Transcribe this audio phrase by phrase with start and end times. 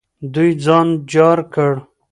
[0.33, 1.73] دوی ځان جار کړ.